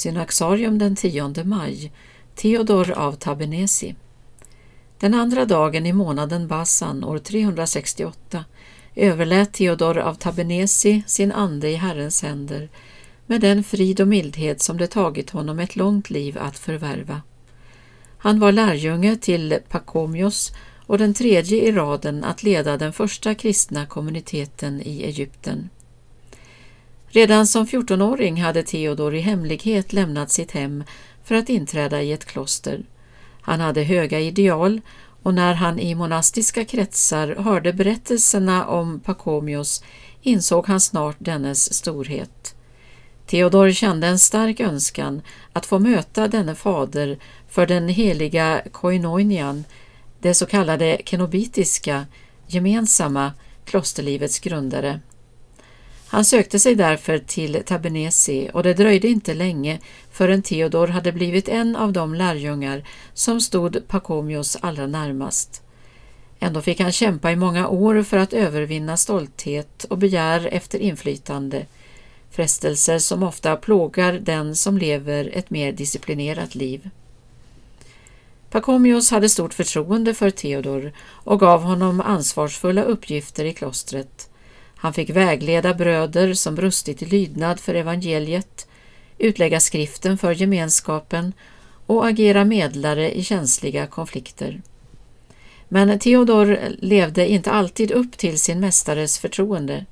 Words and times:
Synaxarium 0.00 0.78
den 0.78 0.96
10 0.96 1.44
maj, 1.44 1.92
Theodor 2.34 2.90
av 2.90 3.12
Tabenesi. 3.12 3.94
Den 4.98 5.14
andra 5.14 5.44
dagen 5.44 5.86
i 5.86 5.92
månaden 5.92 6.48
Basan 6.48 7.04
år 7.04 7.18
368 7.18 8.44
överlät 8.94 9.52
Theodor 9.52 9.98
av 9.98 10.14
Tabenesi 10.14 11.02
sin 11.06 11.32
ande 11.32 11.68
i 11.68 11.74
Herrens 11.74 12.22
händer 12.22 12.68
med 13.26 13.40
den 13.40 13.64
frid 13.64 14.00
och 14.00 14.08
mildhet 14.08 14.62
som 14.62 14.76
det 14.76 14.86
tagit 14.86 15.30
honom 15.30 15.58
ett 15.58 15.76
långt 15.76 16.10
liv 16.10 16.38
att 16.38 16.58
förvärva. 16.58 17.22
Han 18.18 18.40
var 18.40 18.52
lärjunge 18.52 19.16
till 19.16 19.58
Pakomios 19.68 20.52
och 20.86 20.98
den 20.98 21.14
tredje 21.14 21.68
i 21.68 21.72
raden 21.72 22.24
att 22.24 22.42
leda 22.42 22.76
den 22.76 22.92
första 22.92 23.34
kristna 23.34 23.86
kommuniteten 23.86 24.82
i 24.82 25.02
Egypten. 25.02 25.68
Redan 27.12 27.46
som 27.46 27.66
14-åring 27.66 28.42
hade 28.42 28.62
Theodor 28.62 29.14
i 29.14 29.20
hemlighet 29.20 29.92
lämnat 29.92 30.30
sitt 30.30 30.50
hem 30.50 30.84
för 31.24 31.34
att 31.34 31.48
inträda 31.48 32.02
i 32.02 32.12
ett 32.12 32.24
kloster. 32.24 32.82
Han 33.40 33.60
hade 33.60 33.82
höga 33.82 34.20
ideal 34.20 34.80
och 35.22 35.34
när 35.34 35.54
han 35.54 35.78
i 35.78 35.94
monastiska 35.94 36.64
kretsar 36.64 37.34
hörde 37.34 37.72
berättelserna 37.72 38.66
om 38.66 39.00
Pakomios 39.00 39.84
insåg 40.22 40.66
han 40.66 40.80
snart 40.80 41.16
dennes 41.18 41.74
storhet. 41.74 42.54
Theodor 43.26 43.70
kände 43.70 44.06
en 44.06 44.18
stark 44.18 44.60
önskan 44.60 45.22
att 45.52 45.66
få 45.66 45.78
möta 45.78 46.28
denne 46.28 46.54
fader 46.54 47.18
för 47.48 47.66
den 47.66 47.88
heliga 47.88 48.62
koinoinian, 48.72 49.64
det 50.20 50.34
så 50.34 50.46
kallade 50.46 51.00
kenobitiska, 51.04 52.06
gemensamma 52.46 53.32
klosterlivets 53.64 54.38
grundare. 54.38 55.00
Han 56.12 56.24
sökte 56.24 56.58
sig 56.58 56.74
därför 56.74 57.18
till 57.18 57.62
Tabenesi 57.66 58.50
och 58.54 58.62
det 58.62 58.74
dröjde 58.74 59.08
inte 59.08 59.34
länge 59.34 59.78
förrän 60.10 60.42
Theodor 60.42 60.86
hade 60.86 61.12
blivit 61.12 61.48
en 61.48 61.76
av 61.76 61.92
de 61.92 62.14
lärjungar 62.14 62.84
som 63.14 63.40
stod 63.40 63.88
Pakomios 63.88 64.56
allra 64.60 64.86
närmast. 64.86 65.62
Ändå 66.40 66.60
fick 66.60 66.80
han 66.80 66.92
kämpa 66.92 67.32
i 67.32 67.36
många 67.36 67.68
år 67.68 68.02
för 68.02 68.16
att 68.16 68.32
övervinna 68.32 68.96
stolthet 68.96 69.84
och 69.84 69.98
begär 69.98 70.48
efter 70.52 70.78
inflytande, 70.78 71.66
frestelser 72.30 72.98
som 72.98 73.22
ofta 73.22 73.56
plågar 73.56 74.12
den 74.12 74.56
som 74.56 74.78
lever 74.78 75.30
ett 75.32 75.50
mer 75.50 75.72
disciplinerat 75.72 76.54
liv. 76.54 76.90
Pakomios 78.50 79.10
hade 79.10 79.28
stort 79.28 79.54
förtroende 79.54 80.14
för 80.14 80.30
Theodor 80.30 80.92
och 81.08 81.40
gav 81.40 81.62
honom 81.62 82.00
ansvarsfulla 82.00 82.82
uppgifter 82.82 83.44
i 83.44 83.52
klostret. 83.52 84.29
Han 84.80 84.92
fick 84.92 85.10
vägleda 85.10 85.74
bröder 85.74 86.34
som 86.34 86.54
brustit 86.54 87.02
i 87.02 87.06
lydnad 87.06 87.60
för 87.60 87.74
evangeliet, 87.74 88.68
utlägga 89.18 89.60
skriften 89.60 90.18
för 90.18 90.32
gemenskapen 90.32 91.32
och 91.86 92.06
agera 92.06 92.44
medlare 92.44 93.18
i 93.18 93.24
känsliga 93.24 93.86
konflikter. 93.86 94.62
Men 95.68 95.98
Theodor 95.98 96.58
levde 96.78 97.28
inte 97.28 97.50
alltid 97.50 97.90
upp 97.90 98.18
till 98.18 98.40
sin 98.40 98.60
mästares 98.60 99.18
förtroende 99.18 99.86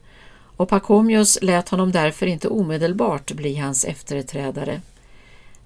och 0.56 0.68
Pakomios 0.68 1.38
lät 1.42 1.68
honom 1.68 1.92
därför 1.92 2.26
inte 2.26 2.48
omedelbart 2.48 3.32
bli 3.32 3.54
hans 3.54 3.84
efterträdare. 3.84 4.80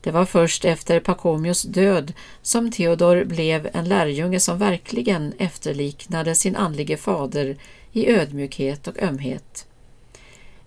Det 0.00 0.10
var 0.10 0.24
först 0.24 0.64
efter 0.64 1.00
Pakomios 1.00 1.62
död 1.62 2.12
som 2.42 2.70
Theodor 2.70 3.24
blev 3.24 3.68
en 3.72 3.88
lärjunge 3.88 4.40
som 4.40 4.58
verkligen 4.58 5.32
efterliknade 5.38 6.34
sin 6.34 6.56
andlige 6.56 6.96
fader 6.96 7.56
i 7.92 8.10
ödmjukhet 8.10 8.88
och 8.88 9.02
ömhet. 9.02 9.66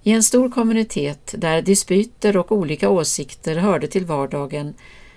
I 0.03 0.11
en 0.11 0.23
stor 0.23 0.49
kommunitet 0.49 1.35
där 1.37 1.61
dispyter 1.61 2.37
och 2.37 2.51
olika 2.51 2.89
åsikter 2.89 3.55
hörde 3.55 3.87
till 3.87 4.05
vardagen 4.05 4.73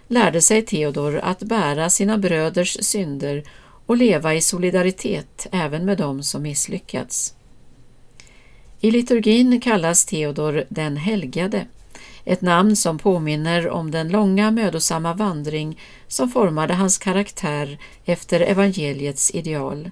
lärde 0.09 0.41
sig 0.41 0.63
Theodor 0.63 1.19
att 1.19 1.43
bära 1.43 1.91
sina 1.91 2.19
bröders 2.19 2.77
synder 2.81 3.45
och 3.87 3.97
leva 3.97 4.35
i 4.35 4.41
solidaritet 4.41 5.47
även 5.53 5.85
med 5.85 5.99
dem 5.99 6.23
som 6.23 6.43
misslyckats. 6.43 7.35
I 8.81 8.91
liturgin 8.91 9.61
kallas 9.61 10.05
Theodor 10.05 10.65
den 10.69 10.97
helgade, 10.97 11.67
ett 12.25 12.41
namn 12.41 12.77
som 12.77 12.99
påminner 12.99 13.69
om 13.69 13.91
den 13.91 14.09
långa 14.09 14.51
mödosamma 14.51 15.15
vandring 15.15 15.81
som 16.09 16.29
formade 16.29 16.75
hans 16.75 16.99
karaktär 16.99 17.79
efter 18.05 18.41
evangeliets 18.41 19.31
ideal. 19.35 19.91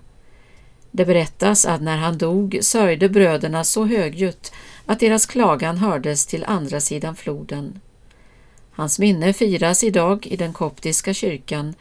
Det 0.97 1.05
berättas 1.05 1.67
att 1.67 1.83
när 1.83 1.97
han 1.97 2.19
dog 2.19 2.59
sörjde 2.61 3.09
bröderna 3.09 3.65
så 3.65 3.85
högljutt 3.85 4.53
att 4.87 5.01
deras 5.01 5.27
klagan 5.27 5.77
hördes 5.77 6.27
till 6.27 6.45
andra 6.45 6.81
sidan 6.81 7.17
floden. 7.17 7.81
Hans 8.71 8.99
minne 8.99 9.33
firas 9.33 9.85
idag 9.85 10.27
i 10.27 10.37
den 10.37 10.53
koptiska 10.53 11.15
kyrkan 11.15 11.75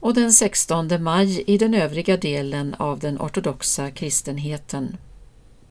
och 0.00 0.14
den 0.14 0.32
16 0.32 1.02
maj 1.02 1.44
i 1.46 1.58
den 1.58 1.74
övriga 1.74 2.16
delen 2.16 2.74
av 2.74 2.98
den 2.98 3.18
ortodoxa 3.18 3.90
kristenheten. 3.90 4.96